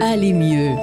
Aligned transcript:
aller 0.00 0.32
mieux. 0.32 0.76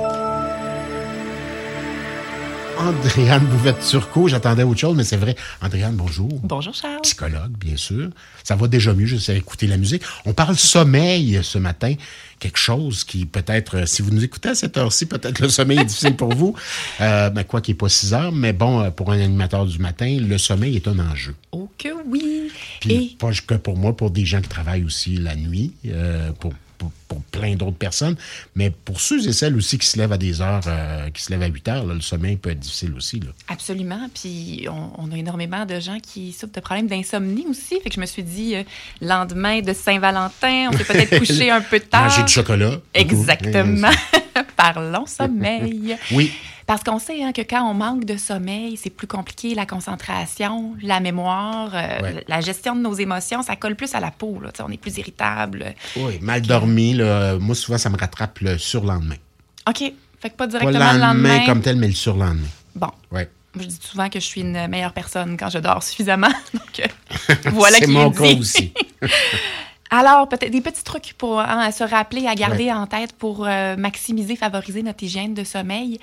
Andréane 2.78 3.46
Bouvette-Turcot, 3.46 4.28
j'attendais 4.28 4.64
autre 4.64 4.80
chose, 4.80 4.98
mais 4.98 5.04
c'est 5.04 5.18
vrai. 5.18 5.36
Andréane, 5.62 5.96
bonjour. 5.96 6.30
Bonjour 6.44 6.74
Charles. 6.74 7.02
Psychologue, 7.04 7.52
bien 7.58 7.78
sûr. 7.78 8.10
Ça 8.44 8.56
va 8.56 8.68
déjà 8.68 8.94
mieux, 8.94 9.06
j'essaie 9.06 9.36
d'écouter 9.36 9.68
la 9.68 9.78
musique. 9.78 10.04
On 10.26 10.34
parle 10.34 10.58
sommeil 10.58 11.40
ce 11.44 11.58
matin. 11.58 11.94
Quelque 12.40 12.58
chose 12.58 13.04
qui 13.06 13.26
peut-être, 13.26 13.88
si 13.88 14.02
vous 14.02 14.12
nous 14.12 14.24
écoutez 14.24 14.50
à 14.50 14.56
cette 14.56 14.76
heure-ci, 14.76 15.06
peut-être 15.06 15.40
le 15.40 15.48
sommeil 15.48 15.80
est 15.80 15.86
difficile 15.86 16.16
pour 16.16 16.34
vous. 16.34 16.56
Euh, 17.02 17.30
mais 17.34 17.44
quoi 17.44 17.60
qu'il 17.60 17.74
n'est 17.74 17.78
pas 17.78 17.90
6 17.90 18.14
heures, 18.14 18.32
mais 18.32 18.54
bon, 18.54 18.90
pour 18.92 19.12
un 19.12 19.20
animateur 19.20 19.66
du 19.66 19.80
matin, 19.80 20.18
le 20.20 20.38
sommeil 20.38 20.76
est 20.76 20.88
un 20.88 21.00
enjeu. 21.00 21.34
Oh 21.52 21.70
que 21.78 21.90
oui. 22.06 22.50
Puis 22.82 22.94
Et? 22.94 23.16
pas 23.18 23.32
que 23.32 23.56
pour 23.56 23.78
moi, 23.78 23.98
pour 23.98 24.12
des 24.12 24.26
gens 24.26 24.42
qui 24.42 24.48
travaillent 24.48 24.84
aussi 24.84 25.18
la 25.18 25.36
nuit, 25.36 25.74
euh, 25.88 26.32
pour, 26.40 26.54
pour, 26.84 26.92
pour 27.08 27.22
plein 27.40 27.56
d'autres 27.56 27.78
personnes, 27.78 28.16
mais 28.56 28.70
pour 28.70 29.00
ceux 29.00 29.28
et 29.28 29.34
celles 29.34 29.56
aussi 29.56 29.78
qui 29.78 29.88
se 29.88 29.98
lèvent 29.98 30.12
à 30.12 30.18
des 30.18 30.42
heures, 30.42 30.62
euh, 30.68 31.10
qui 31.10 31.22
se 31.22 31.32
lèvent 31.32 31.44
à 31.44 31.48
8 31.48 31.68
heures, 31.70 31.86
là, 31.86 31.94
le 31.94 32.02
sommeil 32.02 32.38
peut 32.38 32.50
être 32.52 32.60
difficile 32.60 32.94
aussi. 32.96 33.20
Là. 33.20 33.30
absolument. 33.48 34.10
Puis 34.14 34.68
on, 34.70 34.92
on 34.98 35.12
a 35.12 35.18
énormément 35.18 35.66
de 35.66 35.80
gens 35.80 36.00
qui 36.00 36.32
souffrent 36.34 36.54
de 36.54 36.60
problèmes 36.60 36.88
d'insomnie 36.88 37.46
aussi. 37.50 37.80
Fait 37.82 37.90
que 37.90 37.96
je 37.96 38.02
me 38.02 38.06
suis 38.06 38.24
dit, 38.24 38.56
euh, 38.56 38.64
lendemain 39.02 39.62
de 39.62 39.74
Saint-Valentin, 39.74 40.70
on 40.72 40.78
s'est 40.78 40.84
peut-être 40.84 41.20
couché 41.20 41.50
un 41.50 41.62
peu 41.62 41.80
tard. 41.80 42.04
Manger 42.04 42.24
du 42.24 42.34
chocolat. 42.34 42.80
Exactement. 42.94 43.92
Parlons 44.56 45.06
sommeil. 45.06 45.98
Oui. 46.12 46.32
Parce 46.66 46.84
qu'on 46.84 47.00
sait 47.00 47.24
hein, 47.24 47.32
que 47.34 47.42
quand 47.42 47.64
on 47.70 47.74
manque 47.74 48.06
de 48.06 48.16
sommeil, 48.18 48.78
c'est 48.78 48.90
plus 48.90 49.08
compliqué, 49.08 49.54
la 49.56 49.66
concentration, 49.66 50.76
la 50.82 51.00
mémoire, 51.00 51.72
euh, 51.74 52.02
Ouais. 52.02 52.24
la 52.28 52.42
gestion 52.42 52.76
de 52.76 52.82
nos 52.82 52.94
émotions, 52.94 53.42
ça 53.44 53.56
colle 53.56 53.76
plus 53.76 53.94
à 53.96 54.00
la 54.00 54.12
peau. 54.12 54.40
Là. 54.42 54.52
On 54.66 54.72
est 54.72 54.78
plus 54.78 54.98
irritable. 54.98 55.74
Oui, 55.98 56.20
mal 56.22 56.42
dormi, 56.42 56.94
là, 56.94 57.36
moi 57.40 57.56
souvent 57.56 57.78
ça 57.78 57.90
me 57.90 57.98
rattrape 57.98 58.40
le 58.40 58.58
surlendemain. 58.58 59.16
OK. 59.68 59.80
Fait 60.20 60.30
que 60.30 60.36
pas 60.36 60.46
Pas 60.46 60.48
directement 60.48 60.72
le 60.72 60.94
le 60.94 61.00
lendemain 61.02 61.14
lendemain. 61.34 61.46
comme 61.46 61.62
tel, 61.62 61.76
mais 61.76 61.88
le 61.88 61.94
surlendemain. 61.94 62.48
Bon. 62.76 62.92
Ouais. 63.12 63.30
Je 63.60 63.66
dis 63.66 63.78
souvent 63.82 64.10
que 64.10 64.20
je 64.20 64.26
suis 64.26 64.42
une 64.42 64.68
meilleure 64.68 64.94
personne 64.94 65.38
quand 65.38 65.50
je 65.50 65.60
dors 65.60 65.84
suffisamment. 65.84 66.32
Donc, 66.54 66.80
euh, 66.80 67.36
voilà 67.52 67.78
qui 67.80 67.88
mon 67.88 68.10
est 68.12 68.18
cas 68.18 68.34
dit. 68.34 68.40
aussi. 68.40 68.74
Alors, 69.90 70.28
peut-être 70.28 70.50
des 70.52 70.62
petits 70.62 70.84
trucs 70.84 71.14
pour 71.18 71.40
hein, 71.40 71.60
à 71.60 71.72
se 71.72 71.84
rappeler, 71.84 72.26
à 72.26 72.34
garder 72.34 72.64
Ouais. 72.66 72.72
en 72.74 72.88
tête 72.88 73.14
pour 73.14 73.46
euh, 73.46 73.76
maximiser, 73.76 74.36
favoriser 74.36 74.82
notre 74.82 75.04
hygiène 75.04 75.34
de 75.36 75.44
sommeil. 75.44 76.00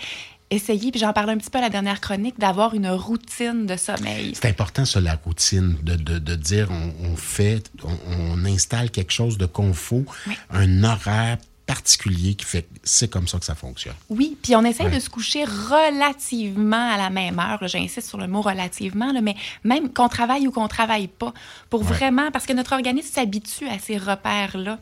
Essayez, 0.51 0.91
puis 0.91 0.99
j'en 1.01 1.13
parlais 1.13 1.33
un 1.33 1.39
petit 1.39 1.51
peu 1.51 1.59
à 1.59 1.63
la 1.63 1.71
dernière 1.71 2.01
chronique, 2.01 2.39
d'avoir 2.39 2.75
une 2.75 2.89
routine 2.89 3.67
de 3.67 3.77
sommeil. 3.77 4.33
C'est 4.35 4.49
important, 4.49 4.85
ça, 4.85 5.01
la 5.01 5.15
routine, 5.25 5.77
de, 5.83 5.95
de, 5.95 6.19
de 6.19 6.35
dire 6.35 6.69
on, 6.71 6.93
on 7.13 7.17
fait, 7.17 7.71
on, 7.85 8.35
on 8.35 8.45
installe 8.45 8.91
quelque 8.91 9.13
chose 9.13 9.39
de 9.39 9.47
confort, 9.47 10.03
Oui. 10.27 10.37
un 10.51 10.83
horaire 10.85 11.39
particulier 11.67 12.35
qui 12.35 12.45
fait 12.47 12.67
c'est 12.83 13.09
comme 13.09 13.29
ça 13.29 13.39
que 13.39 13.45
ça 13.45 13.55
fonctionne. 13.55 13.95
Oui, 14.09 14.37
puis 14.43 14.57
on 14.57 14.65
essaye 14.65 14.87
Ouais. 14.87 14.95
de 14.97 14.99
se 14.99 15.09
coucher 15.09 15.45
relativement 15.45 16.91
à 16.93 16.97
la 16.97 17.11
même 17.11 17.39
heure. 17.39 17.61
J'insiste 17.69 18.09
sur 18.09 18.19
le 18.19 18.27
mot 18.27 18.41
relativement, 18.43 19.13
là, 19.13 19.21
mais 19.21 19.37
même 19.63 19.93
qu'on 19.93 20.09
travaille 20.09 20.49
ou 20.49 20.51
qu'on 20.51 20.67
travaille 20.67 21.07
pas, 21.07 21.33
pour 21.69 21.85
vraiment, 21.85 22.33
parce 22.33 22.47
que 22.47 22.53
notre 22.53 22.73
organisme 22.73 23.09
s'habitue 23.13 23.69
à 23.69 23.79
ces 23.79 23.99
repères-là. 23.99 24.79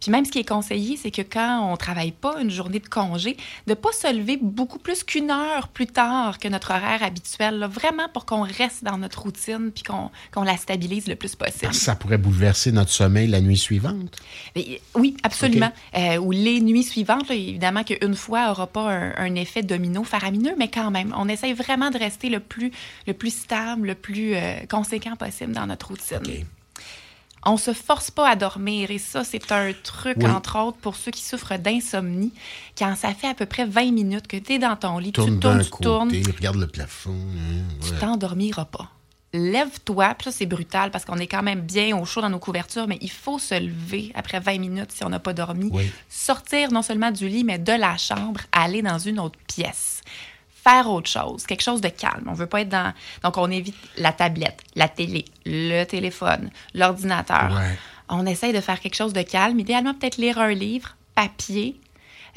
Puis 0.00 0.10
même 0.10 0.24
ce 0.24 0.30
qui 0.30 0.38
est 0.38 0.48
conseillé, 0.48 0.96
c'est 0.96 1.10
que 1.10 1.22
quand 1.22 1.70
on 1.70 1.76
travaille 1.76 2.12
pas 2.12 2.40
une 2.40 2.50
journée 2.50 2.78
de 2.78 2.88
congé, 2.88 3.36
de 3.66 3.74
pas 3.74 3.92
se 3.92 4.12
lever 4.12 4.38
beaucoup 4.40 4.78
plus 4.78 5.04
qu'une 5.04 5.30
heure 5.30 5.68
plus 5.68 5.86
tard 5.86 6.38
que 6.38 6.48
notre 6.48 6.70
horaire 6.70 7.02
habituel, 7.02 7.58
là, 7.58 7.66
vraiment 7.66 8.08
pour 8.12 8.26
qu'on 8.26 8.42
reste 8.42 8.84
dans 8.84 8.98
notre 8.98 9.22
routine 9.22 9.70
puis 9.72 9.82
qu'on 9.82 10.42
la 10.42 10.56
stabilise 10.56 11.06
le 11.08 11.16
plus 11.16 11.34
possible. 11.34 11.68
Que 11.68 11.76
ça 11.76 11.96
pourrait 11.96 12.18
bouleverser 12.18 12.72
notre 12.72 12.90
sommeil 12.90 13.26
la 13.28 13.40
nuit 13.40 13.56
suivante? 13.56 14.16
Mais, 14.54 14.80
oui, 14.94 15.16
absolument. 15.22 15.72
Euh, 15.96 16.18
ou 16.18 16.30
les 16.30 16.60
nuits 16.60 16.84
suivantes, 16.84 17.28
là, 17.28 17.34
évidemment 17.34 17.84
qu'une 17.84 18.14
fois 18.14 18.46
n'aura 18.46 18.66
pas 18.66 18.90
un, 18.92 19.14
un 19.16 19.34
effet 19.34 19.62
domino 19.62 20.04
faramineux, 20.04 20.54
mais 20.56 20.68
quand 20.68 20.90
même, 20.90 21.14
on 21.16 21.28
essaye 21.28 21.52
vraiment 21.52 21.90
de 21.90 21.98
rester 21.98 22.28
le 22.28 22.40
plus, 22.40 22.70
le 23.06 23.14
plus 23.14 23.34
stable, 23.34 23.88
le 23.88 23.94
plus 23.94 24.34
euh, 24.34 24.54
conséquent 24.68 25.16
possible 25.16 25.52
dans 25.52 25.66
notre 25.66 25.88
routine. 25.88 26.46
On 27.48 27.56
se 27.56 27.72
force 27.72 28.10
pas 28.10 28.28
à 28.28 28.36
dormir 28.36 28.90
et 28.90 28.98
ça, 28.98 29.22
c'est 29.24 29.52
un 29.52 29.72
truc, 29.82 30.16
Oui. 30.18 30.26
entre 30.26 30.58
autres, 30.58 30.78
pour 30.78 30.96
ceux 30.96 31.10
qui 31.12 31.22
souffrent 31.22 31.56
d'insomnie. 31.58 32.32
Quand 32.76 32.94
ça 32.96 33.14
fait 33.14 33.28
à 33.28 33.34
peu 33.34 33.46
près 33.46 33.64
20 33.64 33.92
minutes 33.92 34.26
que 34.26 34.36
tu 34.36 34.54
es 34.54 34.58
dans 34.58 34.74
ton 34.76 34.98
lit, 34.98 35.12
Tourne 35.12 35.34
tu 35.34 35.40
tournes, 35.40 35.62
tu 35.62 35.70
tournes, 35.70 36.08
côté, 36.10 36.32
regarde 36.36 36.56
le 36.56 36.66
plafond. 36.66 37.14
hein, 37.14 37.62
tu 37.82 37.92
t'endormiras 38.00 38.64
pas. 38.64 38.90
Lève-toi, 39.32 40.14
puis 40.14 40.24
ça 40.24 40.32
c'est 40.32 40.46
brutal 40.46 40.90
parce 40.90 41.04
qu'on 41.04 41.18
est 41.18 41.26
quand 41.26 41.42
même 41.42 41.60
bien 41.60 41.96
au 41.96 42.04
chaud 42.04 42.20
dans 42.22 42.30
nos 42.30 42.38
couvertures, 42.38 42.86
mais 42.88 42.96
il 43.02 43.10
faut 43.10 43.38
se 43.38 43.54
lever 43.58 44.10
après 44.14 44.40
20 44.40 44.58
minutes 44.58 44.92
si 44.92 45.04
on 45.04 45.08
n'a 45.10 45.18
pas 45.18 45.34
dormi. 45.34 45.68
Oui. 45.72 45.90
Sortir 46.08 46.72
non 46.72 46.80
seulement 46.82 47.10
du 47.10 47.28
lit, 47.28 47.44
mais 47.44 47.58
de 47.58 47.72
la 47.72 47.96
chambre, 47.98 48.40
aller 48.52 48.82
dans 48.82 48.98
une 48.98 49.18
autre 49.20 49.38
pièce. 49.46 50.00
Faire 50.68 50.90
autre 50.90 51.08
chose, 51.08 51.44
quelque 51.46 51.62
chose 51.62 51.80
de 51.80 51.88
calme. 51.88 52.24
On 52.26 52.32
veut 52.32 52.46
pas 52.46 52.62
être 52.62 52.68
dans. 52.70 52.92
Donc, 53.22 53.36
on 53.38 53.50
évite 53.50 53.76
la 53.98 54.12
tablette, 54.12 54.60
la 54.74 54.88
télé, 54.88 55.24
le 55.44 55.84
téléphone, 55.84 56.50
l'ordinateur. 56.74 57.52
Ouais. 57.54 57.78
On 58.08 58.26
essaye 58.26 58.52
de 58.52 58.60
faire 58.60 58.80
quelque 58.80 58.96
chose 58.96 59.12
de 59.12 59.22
calme. 59.22 59.58
Idéalement, 59.60 59.94
peut-être 59.94 60.16
lire 60.16 60.38
un 60.38 60.52
livre, 60.52 60.96
papier, 61.14 61.78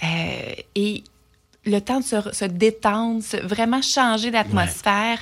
euh, 0.04 0.54
et 0.76 1.04
le 1.66 1.80
temps 1.80 2.00
de 2.00 2.06
se, 2.06 2.22
se 2.34 2.46
détendre, 2.46 3.24
se- 3.24 3.38
vraiment 3.38 3.82
changer 3.82 4.32
d'atmosphère. 4.32 5.20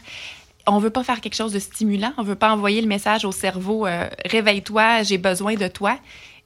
On 0.68 0.80
veut 0.80 0.90
pas 0.90 1.04
faire 1.04 1.22
quelque 1.22 1.36
chose 1.36 1.54
de 1.54 1.60
stimulant. 1.60 2.12
On 2.18 2.24
veut 2.24 2.36
pas 2.36 2.52
envoyer 2.52 2.82
le 2.82 2.88
message 2.88 3.24
au 3.26 3.32
cerveau 3.32 3.88
euh, 3.88 4.10
réveille-toi, 4.26 5.04
j'ai 5.04 5.18
besoin 5.18 5.56
de 5.56 5.68
toi. 5.68 5.98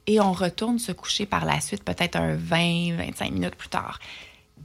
Et 0.07 0.19
on 0.19 0.31
retourne 0.31 0.79
se 0.79 0.91
coucher 0.91 1.25
par 1.25 1.45
la 1.45 1.59
suite, 1.59 1.83
peut-être 1.83 2.15
un 2.17 2.35
20-25 2.35 3.31
minutes 3.31 3.55
plus 3.55 3.69
tard. 3.69 3.99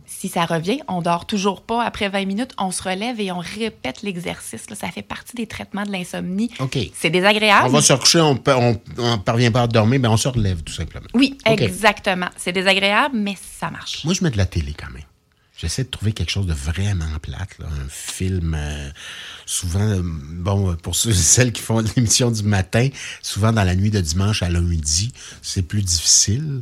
Si 0.05 0.29
ça 0.29 0.45
revient, 0.45 0.81
on 0.89 1.03
dort 1.03 1.27
toujours 1.27 1.62
pas. 1.62 1.83
Après 1.84 2.09
20 2.09 2.25
minutes, 2.27 2.53
on 2.59 2.71
se 2.71 2.83
relève 2.83 3.21
et 3.21 3.33
on 3.33 3.39
répète 3.39 4.03
l'exercice. 4.03 4.67
Ça 4.75 4.89
fait 4.89 5.03
partie 5.03 5.37
des 5.37 5.47
traitements 5.47 5.84
de 5.84 5.93
l'insomnie. 5.93 6.51
OK. 6.61 6.79
C'est 6.95 7.11
désagréable. 7.11 7.67
On 7.69 7.73
va 7.73 7.83
se 7.83 7.93
recoucher, 7.93 8.21
on 8.21 8.39
on 8.99 9.19
parvient 9.19 9.51
pas 9.51 9.62
à 9.62 9.67
dormir, 9.67 10.01
mais 10.01 10.09
on 10.09 10.17
se 10.17 10.29
relève 10.29 10.62
tout 10.62 10.73
simplement. 10.73 11.07
Oui, 11.15 11.39
exactement. 11.45 12.29
C'est 12.37 12.53
désagréable, 12.53 13.17
mais 13.17 13.37
ça 13.59 13.71
marche. 13.71 14.05
Moi, 14.05 14.15
je 14.15 14.23
mets 14.25 14.31
de 14.31 14.37
la 14.37 14.47
télé 14.47 14.75
quand 14.79 14.91
même. 14.93 15.03
J'essaie 15.59 15.84
de 15.84 15.89
trouver 15.89 16.12
quelque 16.12 16.31
chose 16.31 16.47
de 16.47 16.53
vraiment 16.53 17.06
plate, 17.22 17.59
là, 17.59 17.67
un 17.67 17.89
film. 17.89 18.55
euh, 18.55 18.91
souvent, 19.47 19.81
euh, 19.81 20.03
bon, 20.03 20.77
pour 20.77 20.94
ceux 20.94 21.11
et 21.11 21.15
celles 21.15 21.50
qui 21.53 21.62
font 21.62 21.78
l'émission 21.97 22.31
du 22.31 22.43
matin, 22.43 22.89
souvent 23.22 23.53
dans 23.53 23.65
la 23.65 23.75
nuit 23.75 23.91
de 23.91 24.00
dimanche 24.03 24.43
à 24.43 24.50
lundi, 24.50 25.12
c'est 25.41 25.62
plus 25.62 25.81
difficile. 25.83 26.61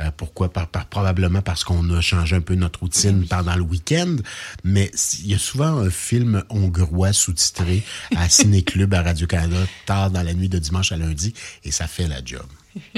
Euh, 0.00 0.10
pourquoi? 0.14 0.52
Par, 0.52 0.66
par- 0.66 0.84
probablement 0.86 1.40
parce 1.40 1.64
qu'on 1.64 1.88
a 1.94 2.02
changé 2.02 2.36
un 2.36 2.42
peu 2.42 2.54
notre 2.54 2.80
routine 2.80 3.26
pendant 3.26 3.54
le 3.56 3.62
week-end. 3.62 4.16
Mais 4.62 4.90
il 5.22 5.28
y 5.30 5.34
a 5.34 5.38
souvent 5.38 5.78
un 5.78 5.88
film 5.88 6.42
hongrois 6.50 7.14
sous-titré 7.14 7.82
à 8.14 8.28
Ciné-Club 8.28 8.92
à 8.92 9.02
Radio-Canada 9.02 9.56
tard 9.86 10.10
dans 10.10 10.22
la 10.22 10.34
nuit 10.34 10.50
de 10.50 10.58
dimanche 10.58 10.92
à 10.92 10.96
lundi 10.98 11.32
et 11.64 11.70
ça 11.70 11.86
fait 11.86 12.08
la 12.08 12.22
job. 12.22 12.44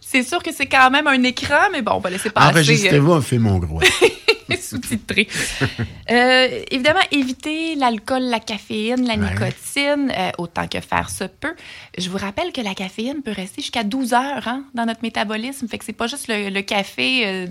C'est 0.00 0.22
sûr 0.22 0.40
que 0.42 0.52
c'est 0.54 0.66
quand 0.66 0.88
même 0.90 1.06
un 1.08 1.22
écran, 1.24 1.68
mais 1.72 1.82
bon, 1.82 1.92
on 1.94 1.98
va 1.98 2.10
laisser 2.10 2.30
passer. 2.30 2.46
euh, 2.46 2.50
Enregistrez-vous 2.52 3.12
un 3.12 3.22
film 3.22 3.46
hongrois. 3.48 3.82
sous-titré. 4.60 5.28
Euh, 6.10 6.64
évidemment, 6.70 7.00
éviter 7.10 7.74
l'alcool, 7.74 8.22
la 8.22 8.40
caféine, 8.40 9.06
la 9.06 9.16
nicotine, 9.16 10.12
euh, 10.16 10.30
autant 10.38 10.66
que 10.68 10.80
faire 10.80 11.10
se 11.10 11.24
peut. 11.24 11.54
Je 11.98 12.08
vous 12.10 12.18
rappelle 12.18 12.52
que 12.52 12.60
la 12.60 12.74
caféine 12.74 13.22
peut 13.22 13.32
rester 13.32 13.62
jusqu'à 13.62 13.84
12 13.84 14.12
heures 14.14 14.46
hein, 14.48 14.64
dans 14.74 14.86
notre 14.86 15.02
métabolisme. 15.02 15.68
Fait 15.68 15.78
que 15.78 15.84
c'est 15.84 15.92
pas 15.92 16.06
juste 16.06 16.28
le, 16.28 16.48
le 16.50 16.62
café 16.62 17.26
euh, 17.26 17.46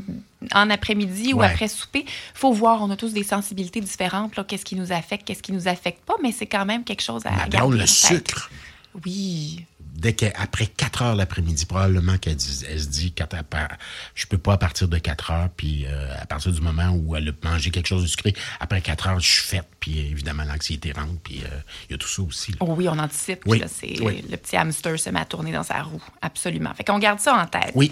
en 0.53 0.69
après-midi 0.69 1.33
ou 1.33 1.39
Ouais. 1.39 1.45
après 1.47 1.67
souper. 1.67 2.05
faut 2.33 2.51
voir, 2.51 2.81
on 2.81 2.89
a 2.89 2.95
tous 2.97 3.13
des 3.13 3.23
sensibilités 3.23 3.81
différentes. 3.81 4.35
là, 4.35 4.43
Qu'est-ce 4.43 4.65
qui 4.65 4.75
nous 4.75 4.91
affecte, 4.91 5.25
qu'est-ce 5.27 5.43
qui 5.43 5.53
nous 5.53 5.67
affecte 5.67 6.03
pas, 6.05 6.15
mais 6.21 6.31
c'est 6.31 6.47
quand 6.47 6.65
même 6.65 6.83
quelque 6.83 7.01
chose 7.03 7.25
à 7.25 7.31
Ma 7.31 7.47
garder 7.47 7.77
le 7.77 7.85
sucre. 7.87 8.49
Oui. 9.05 9.65
Dès 9.99 10.13
qu'après 10.13 10.67
4 10.67 11.01
heures 11.01 11.15
l'après-midi, 11.15 11.65
probablement 11.65 12.17
qu'elle 12.17 12.33
elle 12.33 12.79
se 12.79 12.87
dit 12.87 13.11
quand 13.11 13.33
elle 13.33 13.43
part, 13.43 13.69
je 14.15 14.25
peux 14.25 14.37
pas 14.37 14.53
à 14.53 14.57
partir 14.57 14.87
de 14.87 14.97
4 14.97 15.31
heures, 15.31 15.49
puis 15.55 15.85
euh, 15.87 16.13
à 16.19 16.25
partir 16.25 16.51
du 16.51 16.61
moment 16.61 16.89
où 16.91 17.15
elle 17.15 17.29
a 17.29 17.47
mangé 17.49 17.71
quelque 17.71 17.87
chose 17.87 18.03
de 18.03 18.07
sucré, 18.07 18.33
après 18.59 18.81
4 18.81 19.07
heures, 19.07 19.19
je 19.19 19.27
suis 19.29 19.43
faite, 19.43 19.67
puis 19.79 19.99
évidemment 19.99 20.43
l'anxiété 20.43 20.91
rentre, 20.91 21.19
puis 21.23 21.41
euh, 21.43 21.57
il 21.89 21.91
y 21.91 21.95
a 21.95 21.97
tout 21.97 22.07
ça 22.07 22.21
aussi. 22.21 22.51
là. 22.51 22.57
Oh 22.61 22.73
oui, 22.77 22.87
on 22.89 22.97
anticipe. 22.97 23.43
Oui, 23.45 23.59
Là, 23.59 23.67
oui. 24.01 24.23
le 24.29 24.37
petit 24.37 24.57
hamster 24.57 24.99
se 24.99 25.09
met 25.09 25.19
à 25.19 25.25
tourner 25.25 25.51
dans 25.51 25.63
sa 25.63 25.81
roue. 25.83 26.03
Absolument. 26.21 26.73
Fait 26.73 26.83
qu'on 26.83 26.99
garde 26.99 27.19
ça 27.19 27.35
en 27.35 27.45
tête. 27.45 27.71
Oui, 27.75 27.91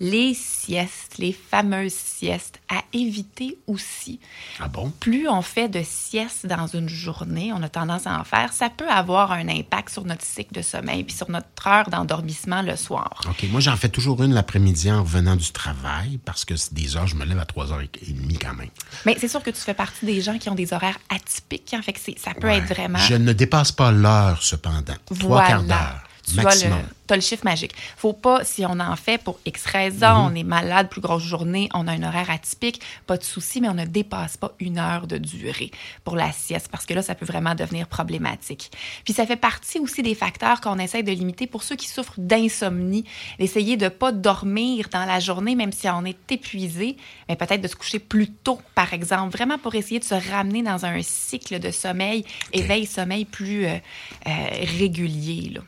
Les 0.00 0.32
siestes, 0.32 1.18
les 1.18 1.32
fameuses 1.32 1.92
siestes, 1.92 2.60
à 2.68 2.82
éviter 2.92 3.58
aussi. 3.66 4.20
ah 4.60 4.68
bon? 4.68 4.92
Plus 5.00 5.28
on 5.28 5.42
fait 5.42 5.68
de 5.68 5.82
siestes 5.84 6.46
dans 6.46 6.68
une 6.68 6.88
journée, 6.88 7.52
on 7.52 7.60
a 7.64 7.68
tendance 7.68 8.06
à 8.06 8.16
en 8.20 8.22
faire, 8.22 8.52
ça 8.52 8.70
peut 8.70 8.88
avoir 8.88 9.32
un 9.32 9.48
impact 9.48 9.88
sur 9.90 10.04
notre 10.04 10.24
cycle 10.24 10.54
de 10.54 10.62
sommeil 10.62 11.02
puis 11.02 11.16
sur 11.16 11.28
notre 11.30 11.66
heure 11.66 11.90
d'endormissement 11.90 12.62
le 12.62 12.76
soir. 12.76 13.20
OK, 13.28 13.44
moi 13.50 13.58
j'en 13.60 13.74
fais 13.76 13.88
toujours 13.88 14.22
une 14.22 14.34
l'après-midi 14.34 14.88
en 14.92 15.02
revenant 15.02 15.34
du 15.34 15.50
travail, 15.50 16.18
parce 16.24 16.44
que 16.44 16.54
c'est 16.54 16.74
des 16.74 16.96
heures, 16.96 17.08
je 17.08 17.16
me 17.16 17.24
lève 17.24 17.40
à 17.40 17.44
3h30 17.44 18.38
quand 18.40 18.54
même. 18.54 18.70
Mais 19.04 19.16
c'est 19.18 19.26
sûr 19.28 19.42
que 19.42 19.50
tu 19.50 19.60
fais 19.60 19.74
partie 19.74 20.06
des 20.06 20.20
gens 20.20 20.38
qui 20.38 20.48
ont 20.48 20.54
des 20.54 20.72
horaires 20.72 20.98
atypiques, 21.08 21.74
hein, 21.74 21.82
fait 21.82 21.92
que 21.94 22.00
c'est- 22.00 22.18
ça 22.18 22.34
peut 22.34 22.46
Ouais. 22.46 22.58
être 22.58 22.68
vraiment... 22.72 22.98
Je 23.00 23.14
ne 23.14 23.32
dépasse 23.32 23.72
pas 23.72 23.90
l'heure, 23.90 24.42
cependant. 24.44 24.94
Trois 25.18 25.44
quarts 25.44 25.64
d'heure. 25.64 26.02
Tu 26.34 26.40
as 26.40 26.68
le, 26.68 26.74
t'as 27.06 27.14
le 27.16 27.22
chiffre 27.22 27.44
magique. 27.44 27.74
Faut 27.96 28.12
pas, 28.12 28.44
si 28.44 28.64
on 28.66 28.78
en 28.80 28.96
fait 28.96 29.18
pour 29.22 29.38
X 29.46 29.64
raisons, 29.66 29.98
Mm-hmm. 30.08 30.32
on 30.32 30.34
est 30.34 30.42
malade, 30.44 30.88
plus 30.88 31.00
grosse 31.00 31.22
journée, 31.22 31.68
on 31.74 31.86
a 31.86 31.92
un 31.92 32.02
horaire 32.02 32.30
atypique, 32.30 32.80
pas 33.06 33.16
de 33.16 33.24
souci, 33.24 33.60
mais 33.60 33.68
on 33.68 33.74
ne 33.74 33.84
dépasse 33.84 34.36
pas 34.36 34.52
une 34.60 34.78
heure 34.78 35.06
de 35.06 35.18
durée 35.18 35.70
pour 36.04 36.16
la 36.16 36.32
sieste 36.32 36.68
parce 36.70 36.86
que 36.86 36.94
là, 36.94 37.02
ça 37.02 37.14
peut 37.14 37.26
vraiment 37.26 37.54
devenir 37.54 37.86
problématique. 37.88 38.70
Puis 39.04 39.14
ça 39.14 39.26
fait 39.26 39.36
partie 39.36 39.78
aussi 39.78 40.02
des 40.02 40.14
facteurs 40.14 40.60
qu'on 40.60 40.78
essaie 40.78 41.02
de 41.02 41.12
limiter 41.12 41.46
pour 41.46 41.62
ceux 41.62 41.76
qui 41.76 41.88
souffrent 41.88 42.18
d'insomnie, 42.18 43.04
d'essayer 43.38 43.76
de 43.76 43.88
pas 43.88 44.12
dormir 44.12 44.88
dans 44.90 45.04
la 45.04 45.20
journée, 45.20 45.54
même 45.54 45.72
si 45.72 45.88
on 45.88 46.04
est 46.04 46.30
épuisé, 46.30 46.96
mais 47.28 47.36
peut-être 47.36 47.60
de 47.60 47.68
se 47.68 47.76
coucher 47.76 47.98
plus 47.98 48.30
tôt, 48.30 48.60
par 48.74 48.92
exemple, 48.92 49.36
vraiment 49.36 49.58
pour 49.58 49.74
essayer 49.74 50.00
de 50.00 50.04
se 50.04 50.14
ramener 50.14 50.62
dans 50.62 50.84
un 50.84 51.02
cycle 51.02 51.58
de 51.58 51.70
sommeil, 51.70 52.24
éveil-sommeil 52.52 53.24
plus 53.24 53.66
euh, 53.66 53.78
euh, 54.26 54.30
régulier. 54.78 55.50
là. 55.54 55.60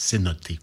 C'est 0.00 0.20
noté. 0.20 0.60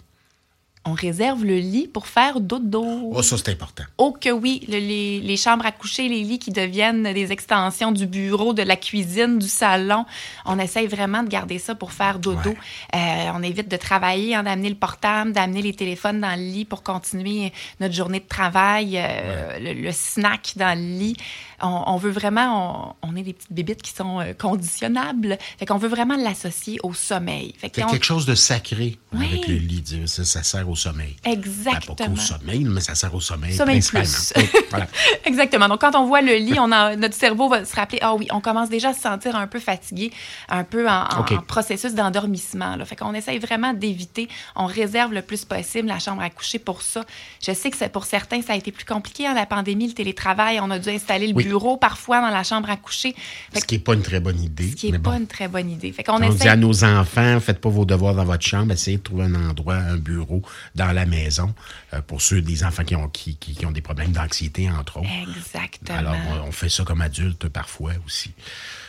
On 0.88 0.94
réserve 0.94 1.44
le 1.44 1.58
lit 1.58 1.88
pour 1.88 2.08
faire 2.08 2.40
dodo. 2.40 2.86
Oh, 3.12 3.22
ça, 3.22 3.36
c'est 3.38 3.50
important. 3.50 3.84
Oh 3.98 4.12
que 4.14 4.30
oui, 4.30 4.64
le- 4.70 4.78
les, 4.78 5.20
les 5.20 5.36
chambres 5.36 5.66
à 5.66 5.72
coucher, 5.74 6.08
les 6.08 6.22
lits 6.24 6.40
qui 6.40 6.52
deviennent 6.52 7.12
des 7.12 7.32
extensions 7.34 7.92
du 7.92 8.06
bureau, 8.08 8.54
de 8.54 8.62
la 8.62 8.78
cuisine, 8.78 9.40
du 9.40 9.48
salon. 9.50 10.06
On 10.46 10.58
essaye 10.60 10.88
vraiment 10.88 11.22
de 11.24 11.28
garder 11.28 11.58
ça 11.60 11.76
pour 11.76 11.92
faire 11.92 12.20
dodo. 12.20 12.52
Ouais. 12.52 12.56
Euh, 12.96 13.32
on 13.34 13.44
évite 13.44 13.68
de 13.68 13.78
travailler, 13.78 14.36
hein, 14.36 14.44
d'amener 14.44 14.70
le 14.70 14.76
portable, 14.76 15.34
d'amener 15.34 15.64
les 15.64 15.74
téléphones 15.74 16.22
dans 16.22 16.36
le 16.40 16.46
lit 16.46 16.66
pour 16.66 16.82
continuer 16.84 17.52
notre 17.82 17.94
journée 17.96 18.20
de 18.22 18.28
travail, 18.28 18.98
euh, 18.98 19.60
le, 19.60 19.74
le 19.74 19.92
snack 19.92 20.54
dans 20.56 20.78
le 20.80 20.86
lit. 21.00 21.18
On, 21.62 21.84
on 21.88 21.98
veut 21.98 22.12
vraiment, 22.12 22.96
on, 23.02 23.10
on 23.12 23.16
est 23.16 23.24
des 23.24 23.34
petites 23.34 23.52
bébites 23.54 23.82
qui 23.82 23.92
sont 23.92 24.20
euh, 24.20 24.34
conditionnables. 24.34 25.38
Fait 25.60 25.66
qu'on 25.66 25.78
veut 25.78 25.88
vraiment 25.88 26.16
l'associer 26.18 26.80
au 26.84 26.94
sommeil. 26.94 27.54
Fait 27.58 27.72
C'est 27.74 27.82
qu'on- 27.82 27.90
quelque 27.92 28.06
chose 28.06 28.26
de 28.26 28.36
sacré 28.36 28.98
Oui. 29.14 29.26
avec 29.26 29.48
le 29.48 29.56
lit. 29.56 29.84
Ça, 30.06 30.24
ça 30.26 30.44
sert 30.44 30.70
au 30.70 30.76
sommeil. 30.76 31.16
Ben, 31.24 31.32
Exactement. 31.34 31.96
pas 31.96 32.06
qu'au 32.08 32.16
sommeil, 32.16 32.64
mais 32.66 32.82
ça 32.82 32.96
sert 32.96 33.14
au 33.14 33.22
sommeil. 33.22 33.54
Sommeil 33.56 33.82
plus. 33.82 34.34
Voilà. 34.72 34.88
Exactement. 35.26 35.68
Donc, 35.70 35.80
quand 35.82 35.96
on 35.96 36.06
voit 36.06 36.22
le 36.22 36.36
lit, 36.36 36.58
on 36.60 36.72
a, 36.72 36.96
notre 36.96 37.14
cerveau 37.16 37.48
va 37.50 37.64
se 37.66 37.76
rappeler, 37.76 38.00
ah 38.02 38.16
oui, 38.16 38.28
on 38.32 38.42
commence 38.42 38.70
déjà 38.70 38.90
à 38.90 38.94
se 38.94 39.02
sentir 39.02 39.36
un 39.36 39.48
peu 39.48 39.60
fatigué, 39.60 40.12
un 40.50 40.64
peu 40.64 40.90
en, 40.90 41.04
en- 41.06 41.20
en 41.20 41.42
processus 41.42 41.94
d'endormissement. 41.94 42.76
Fait 42.86 42.96
qu'on 42.96 43.14
essaye 43.14 43.40
vraiment 43.40 43.74
d'éviter, 43.74 44.28
on 44.56 44.66
réserve 44.66 45.14
le 45.14 45.22
plus 45.22 45.46
possible 45.46 45.88
la 45.88 46.00
chambre 46.00 46.22
à 46.22 46.30
coucher 46.30 46.60
pour 46.60 46.82
ça. 46.82 47.06
Je 47.42 47.52
sais 47.54 47.70
que 47.72 47.88
pour 47.90 48.06
certains, 48.06 48.42
ça 48.42 48.54
a 48.54 48.56
été 48.56 48.72
plus 48.72 48.86
compliqué, 48.86 49.28
hein, 49.28 49.34
la 49.34 49.46
pandémie, 49.46 49.88
le 49.88 49.94
télétravail. 49.94 50.60
On 50.62 50.72
a 50.72 50.80
dû 50.80 50.90
installer 50.90 51.28
le 51.28 51.34
Oui. 51.36 51.45
Bureau 51.48 51.78
parfois 51.78 52.22
dans 52.22 52.30
la 52.30 52.44
chambre 52.44 52.70
à 52.70 52.78
coucher. 52.78 53.14
Fait 53.54 53.60
Ce 53.60 53.66
qui 53.66 53.76
n'est 53.76 53.80
pas 53.84 53.94
une 53.94 54.02
très 54.02 54.20
bonne 54.20 54.40
idée. 54.42 54.72
ce 54.72 54.76
qui 54.76 54.92
n'est 54.92 54.98
bon. 54.98 55.12
pas 55.12 55.18
une 55.18 55.28
très 55.28 55.48
bonne 55.48 55.70
idée. 55.70 55.92
Fait 55.92 56.04
qu'on 56.04 56.22
On 56.22 56.30
dit 56.30 56.48
à 56.48 56.56
nos 56.56 56.84
enfants, 56.84 57.40
faites 57.40 57.60
pas 57.62 57.70
vos 57.70 57.86
devoirs 57.86 58.16
dans 58.16 58.26
votre 58.26 58.46
chambre, 58.46 58.72
essayez 58.74 58.98
de 58.98 59.04
trouver 59.04 59.26
un 59.26 59.36
endroit, 59.50 59.76
un 59.76 59.98
bureau 59.98 60.42
dans 60.76 60.92
la 60.92 61.06
maison 61.06 61.54
euh, 61.94 62.02
pour 62.02 62.22
ceux 62.22 62.42
des 62.42 62.64
enfants 62.64 62.84
qui 62.84 62.96
ont, 62.96 63.08
qui, 63.10 63.36
qui- 63.38 63.54
qui 63.56 63.66
ont 63.66 63.72
des 63.72 63.82
problèmes 63.82 64.12
d'anxiété, 64.12 64.70
entre 64.72 64.98
autres. 64.98 65.10
Exactement. 65.38 65.98
Alors, 66.00 66.16
on, 66.44 66.48
on 66.48 66.52
fait 66.52 66.70
ça 66.70 66.84
comme 66.84 67.02
adultes 67.02 67.48
parfois 67.50 67.92
aussi. 68.06 68.32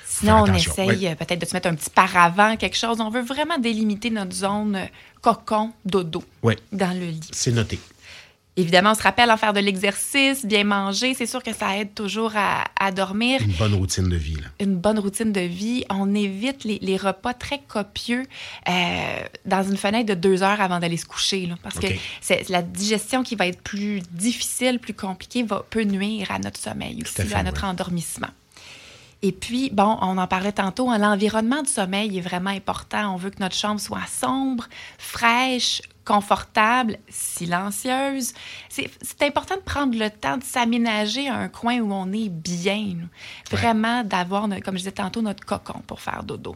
Sinon, 0.06 0.44
on 0.48 0.54
essaye 0.54 0.88
Oui. 0.88 1.06
euh, 1.08 1.14
peut-être 1.14 1.40
de 1.40 1.46
se 1.46 1.52
mettre 1.52 1.68
un 1.68 1.74
petit 1.74 1.90
paravent, 1.90 2.56
quelque 2.56 2.76
chose. 2.76 3.00
On 3.00 3.10
veut 3.10 3.22
vraiment 3.22 3.58
délimiter 3.58 4.08
notre 4.10 4.32
zone 4.34 4.76
euh, 4.76 4.86
cocon, 5.20 5.72
dodo 5.84 6.24
Oui, 6.42 6.54
dans 6.72 6.98
le 6.98 7.06
lit. 7.06 7.20
c'est 7.32 7.52
noté. 7.52 7.78
Évidemment, 8.58 8.92
on 8.92 8.94
se 8.94 9.02
rappelle 9.02 9.30
en 9.30 9.36
faire 9.36 9.52
de 9.52 9.60
l'exercice, 9.60 10.46
bien 10.46 10.64
manger. 10.64 11.12
C'est 11.12 11.26
sûr 11.26 11.42
que 11.42 11.52
ça 11.52 11.76
aide 11.76 11.92
toujours 11.94 12.32
à, 12.36 12.64
à 12.80 12.90
dormir. 12.90 13.42
Une 13.42 13.52
bonne 13.52 13.74
routine 13.74 14.08
de 14.08 14.16
vie. 14.16 14.36
Là. 14.36 14.46
Une 14.60 14.76
bonne 14.76 14.98
routine 14.98 15.30
de 15.30 15.40
vie. 15.40 15.84
On 15.90 16.14
évite 16.14 16.64
les, 16.64 16.78
les 16.80 16.96
repas 16.96 17.34
très 17.34 17.60
copieux 17.68 18.24
euh, 18.68 18.72
dans 19.44 19.62
une 19.62 19.76
fenêtre 19.76 20.08
de 20.08 20.14
deux 20.14 20.42
heures 20.42 20.60
avant 20.60 20.80
d'aller 20.80 20.96
se 20.96 21.04
coucher. 21.04 21.44
là, 21.44 21.56
parce 21.62 21.78
que 21.78 21.86
OK. 21.86 21.98
c'est 22.22 22.48
la 22.48 22.62
digestion 22.62 23.22
qui 23.22 23.36
va 23.36 23.46
être 23.46 23.60
plus 23.60 24.00
difficile, 24.10 24.78
plus 24.78 24.94
compliquée, 24.94 25.42
va, 25.42 25.62
peut 25.68 25.84
nuire 25.84 26.30
à 26.30 26.38
notre 26.38 26.58
sommeil 26.58 27.02
aussi, 27.02 27.20
à 27.20 27.24
là, 27.24 27.30
fait, 27.30 27.36
à 27.36 27.42
notre 27.42 27.62
ouais. 27.62 27.68
endormissement. 27.68 28.30
Et 29.22 29.32
puis, 29.32 29.70
bon, 29.70 29.98
on 30.00 30.18
en 30.18 30.26
parlait 30.26 30.52
tantôt, 30.52 30.90
hein, 30.90 30.98
l'environnement 30.98 31.62
de 31.62 31.68
sommeil 31.68 32.16
est 32.16 32.20
vraiment 32.22 32.50
important. 32.50 33.14
On 33.14 33.16
veut 33.16 33.30
que 33.30 33.40
notre 33.40 33.56
chambre 33.56 33.80
soit 33.80 34.06
sombre, 34.06 34.68
fraîche, 34.98 35.82
confortable, 36.06 36.98
silencieuse. 37.08 38.32
C'est 38.70 39.22
important 39.22 39.56
de 39.56 39.60
prendre 39.60 39.98
le 39.98 40.08
temps 40.08 40.38
de 40.38 40.44
s'aménager 40.44 41.28
un 41.28 41.48
coin 41.48 41.80
où 41.80 41.92
on 41.92 42.10
est 42.12 42.30
bien. 42.30 42.96
Vraiment 43.50 44.04
d'avoir, 44.04 44.48
comme 44.64 44.74
je 44.74 44.78
disais 44.78 44.92
tantôt, 44.92 45.20
notre 45.20 45.44
cocon 45.44 45.80
pour 45.86 46.00
faire 46.00 46.22
dodo. 46.22 46.54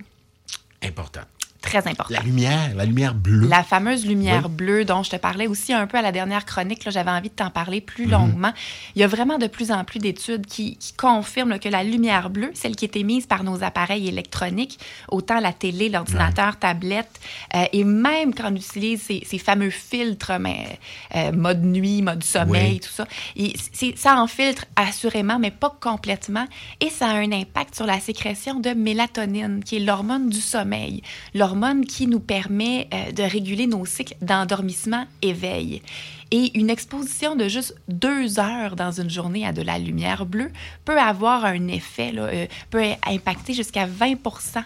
Important. 0.83 1.23
Très 1.63 1.87
important. 1.87 2.07
La 2.15 2.21
lumière, 2.21 2.75
la 2.75 2.85
lumière 2.87 3.15
bleue. 3.15 3.47
La 3.47 3.63
fameuse 3.63 4.07
lumière 4.07 4.47
Oui. 4.47 4.53
bleue 4.55 4.85
dont 4.87 5.03
je 5.03 5.11
te 5.11 5.17
parlais 5.17 5.47
aussi 5.47 5.75
un 5.75 5.87
peu 5.87 5.99
à 5.99 6.03
la 6.03 6.11
dernière 6.11 6.47
chronique, 6.47 6.85
là, 6.87 6.91
j'avais 6.91 7.11
envie 7.11 7.29
de 7.29 7.35
t'en 7.35 7.51
parler 7.51 7.81
plus 7.83 8.07
Mhm. 8.07 8.11
longuement. 8.13 8.53
Il 8.97 9.01
y 9.01 9.05
a 9.05 9.07
vraiment 9.07 9.37
de 9.37 9.47
plus 9.47 9.71
en 9.71 9.85
plus 9.85 9.99
d'études 9.99 10.47
qui, 10.47 10.77
qui 10.79 10.95
confirment 10.95 11.59
que 11.59 11.69
la 11.69 11.85
lumière 11.85 12.31
bleue, 12.31 12.51
celle 12.55 12.77
qui 12.77 12.87
est 12.87 12.97
émise 12.97 13.27
par 13.27 13.45
nos 13.45 13.63
appareils 13.63 14.09
électroniques, 14.09 14.79
autant 15.09 15.39
la 15.39 15.53
télé, 15.53 15.91
l'ordinateur, 15.91 16.59
tablette, 16.59 17.21
euh, 17.55 17.65
et 17.73 17.85
même 17.85 18.35
quand 18.35 18.51
on 18.51 18.57
utilise 18.57 19.03
ces, 19.03 19.23
ces 19.27 19.39
fameux 19.39 19.71
filtres, 19.71 20.33
mais, 20.41 20.79
euh, 21.15 21.31
mode 21.33 21.63
nuit, 21.63 22.01
mode 22.01 22.25
sommeil, 22.25 22.73
Oui. 22.75 22.81
tout 22.81 22.89
ça, 22.89 23.07
et 23.37 23.55
ça 23.97 24.17
en 24.21 24.27
filtre 24.27 24.65
assurément, 24.77 25.39
mais 25.39 25.51
pas 25.51 25.77
complètement, 25.81 26.47
et 26.81 26.89
ça 26.89 27.09
a 27.09 27.15
un 27.17 27.33
impact 27.33 27.75
sur 27.75 27.85
la 27.87 28.01
sécrétion 28.01 28.61
de 28.61 28.71
mélatonine, 28.71 29.63
qui 29.63 29.77
est 29.77 29.81
l'hormone 29.81 30.31
du 30.31 30.41
sommeil, 30.41 31.03
l'hormone 31.51 31.85
qui 31.85 32.07
nous 32.07 32.21
permet 32.21 32.89
euh, 32.95 33.11
de 33.13 33.23
réguler 33.25 33.67
nos 33.67 33.85
cycles 33.85 34.15
d'endormissement-éveil. 34.23 35.83
Et 36.31 36.57
une 36.57 36.71
exposition 36.71 37.35
de 37.35 37.49
juste 37.49 37.75
deux 37.89 38.39
heures 38.39 38.77
dans 38.77 38.93
une 38.93 39.11
journée 39.11 39.45
à 39.45 39.53
de 39.53 39.63
la 39.63 39.79
lumière 39.79 40.27
bleue 40.27 40.53
peut 40.85 40.99
avoir 40.99 41.45
un 41.45 41.67
effet, 41.67 42.13
là, 42.13 42.23
euh, 42.23 42.47
peut 42.71 42.85
impacter 43.05 43.53
jusqu'à 43.53 43.87
20% 43.87 44.63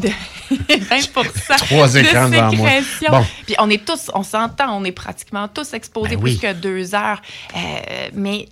de 0.00 0.08
20 0.50 1.56
Trois 1.58 1.88
de 1.88 1.98
écrans 1.98 2.28
moi. 2.28 2.50
sécrétion. 2.50 3.10
Bon. 3.10 3.24
Puis 3.46 3.54
on 3.58 3.70
est 3.70 3.84
tous, 3.84 4.10
on 4.14 4.22
s'entend, 4.22 4.76
on 4.76 4.82
est 4.84 4.92
pratiquement 4.92 5.46
tous 5.46 5.74
exposés 5.74 6.16
Ben 6.16 6.20
plus 6.20 6.38
que 6.38 6.52
deux 6.52 6.94
heures. 6.94 7.20
Euh, 7.54 7.58
mais 8.14 8.48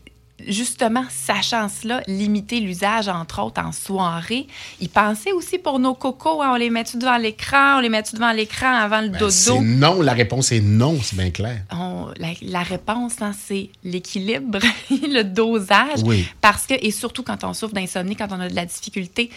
justement, 0.48 1.04
sachant 1.10 1.68
cela, 1.68 2.02
limiter 2.06 2.60
l'usage, 2.60 3.08
entre 3.08 3.42
autres, 3.42 3.60
en 3.60 3.72
soirée. 3.72 4.46
Y 4.80 4.88
penser 4.88 5.32
aussi 5.32 5.58
pour 5.58 5.78
nos 5.78 5.94
cocos. 5.94 6.42
hein, 6.42 6.50
on 6.52 6.56
les 6.56 6.70
met-tu 6.70 6.96
devant 6.98 7.16
l'écran? 7.16 7.76
On 7.76 7.80
les 7.80 7.88
met-tu 7.88 8.14
devant 8.14 8.32
l'écran 8.32 8.72
avant 8.74 9.00
le 9.00 9.08
Ben, 9.08 9.18
dodo? 9.18 9.60
non, 9.62 10.00
la 10.02 10.12
réponse 10.12 10.52
est 10.52 10.60
non, 10.60 10.98
c'est 11.02 11.16
bien 11.16 11.30
clair. 11.30 11.62
On- 11.70 11.91
la, 12.18 12.28
la 12.42 12.62
réponse, 12.62 13.20
hein, 13.20 13.32
c'est 13.38 13.70
l'équilibre, 13.84 14.58
le 14.90 15.22
dosage. 15.22 16.00
Oui. 16.04 16.26
Parce 16.40 16.66
que, 16.66 16.74
et 16.80 16.90
surtout 16.90 17.22
quand 17.22 17.44
on 17.44 17.54
souffre 17.54 17.74
d'insomnie, 17.74 18.16
quand 18.16 18.28
on 18.30 18.40
a 18.40 18.48
de 18.48 18.54
la 18.54 18.66
difficulté, 18.66 19.30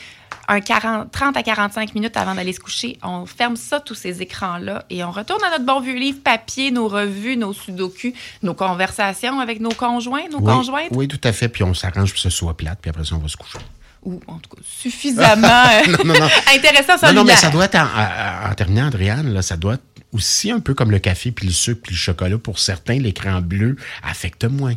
un 0.47 0.59
40, 0.59 1.11
30 1.11 1.37
à 1.37 1.43
45 1.43 1.95
minutes 1.95 2.17
avant 2.17 2.35
d'aller 2.35 2.53
se 2.53 2.59
coucher, 2.59 2.97
on 3.03 3.25
ferme 3.25 3.55
ça, 3.55 3.79
tous 3.79 3.95
ces 3.95 4.21
écrans-là, 4.21 4.85
et 4.89 5.03
on 5.03 5.11
retourne 5.11 5.43
à 5.43 5.51
notre 5.51 5.65
bon 5.65 5.79
vieux 5.79 5.95
livre 5.97 6.19
papier, 6.23 6.71
nos 6.71 6.87
revues, 6.87 7.37
nos 7.37 7.53
sudoku, 7.53 8.13
nos 8.43 8.53
conversations 8.53 9.39
avec 9.39 9.59
nos 9.59 9.71
conjoints, 9.71 10.27
nos 10.31 10.39
Oui, 10.39 10.45
conjointes, 10.45 10.89
oui, 10.91 11.07
tout 11.07 11.21
à 11.23 11.33
fait. 11.33 11.49
Puis 11.49 11.63
on 11.63 11.73
s'arrange 11.73 12.09
pour 12.09 12.15
que 12.15 12.19
ce 12.21 12.29
soit 12.29 12.55
plate, 12.55 12.79
puis 12.81 12.89
après 12.89 13.03
ça, 13.05 13.15
on 13.15 13.19
va 13.19 13.27
se 13.27 13.37
coucher. 13.37 13.59
Ou 14.05 14.21
en 14.27 14.37
tout 14.39 14.49
cas 14.55 14.61
suffisamment 14.63 15.47
euh, 15.87 15.91
Non, 15.91 16.13
non, 16.13 16.19
non. 16.19 16.27
intéressant 16.55 16.97
sans 16.97 17.07
Non, 17.07 17.13
non, 17.21 17.23
mais 17.25 17.35
ça 17.35 17.49
doit 17.49 17.65
être, 17.65 17.75
en, 17.75 17.83
en- 17.83 18.51
en 18.51 18.53
terminant, 18.55 18.87
Adriane, 18.87 19.33
là, 19.33 19.41
ça 19.41 19.57
doit 19.57 19.73
être 19.75 19.83
aussi 20.13 20.51
un 20.51 20.59
peu 20.61 20.73
comme 20.73 20.91
le 20.91 20.99
café, 20.99 21.31
puis 21.31 21.47
le 21.47 21.53
sucre, 21.53 21.81
puis 21.83 21.91
le 21.93 21.97
chocolat. 21.97 22.37
Pour 22.37 22.59
certains, 22.59 22.97
l'écran 22.99 23.41
bleu 23.41 23.75
affecte 24.03 24.45
moins. 24.45 24.75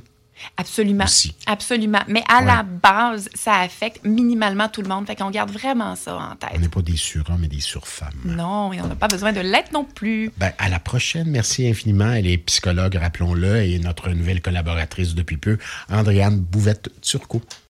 Absolument. 0.56 1.02
Aussi. 1.04 1.34
Absolument. 1.46 1.98
Mais 2.06 2.22
à 2.28 2.38
Ouais. 2.38 2.44
la 2.46 2.62
base, 2.62 3.28
ça 3.34 3.56
affecte 3.56 4.04
minimalement 4.04 4.68
tout 4.68 4.82
le 4.82 4.88
monde. 4.88 5.04
Fait 5.04 5.16
qu'on 5.16 5.30
garde 5.32 5.50
vraiment 5.50 5.96
ça 5.96 6.16
en 6.16 6.36
tête. 6.36 6.50
On 6.54 6.58
n'est 6.60 6.68
pas 6.68 6.80
des 6.80 6.96
surhommes, 6.96 7.40
mais 7.40 7.48
des 7.48 7.60
surfemmes. 7.60 8.08
Non, 8.24 8.72
et 8.72 8.80
on 8.80 8.86
n'a 8.86 8.94
pas 8.94 9.08
besoin 9.08 9.32
de 9.32 9.40
l'être 9.40 9.72
non 9.72 9.82
plus. 9.84 10.30
Ben, 10.36 10.52
à 10.58 10.68
la 10.68 10.78
prochaine. 10.78 11.28
Merci 11.28 11.68
infiniment. 11.68 12.12
Elle 12.12 12.28
est 12.28 12.38
psychologue, 12.38 12.94
rappelons-le, 12.94 13.62
et 13.64 13.80
notre 13.80 14.10
nouvelle 14.10 14.40
collaboratrice 14.40 15.16
depuis 15.16 15.38
peu, 15.38 15.58
Andréane 15.90 16.38
Bouvette-Turcot. 16.38 17.42